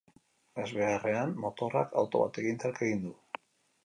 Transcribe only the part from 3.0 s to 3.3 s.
du.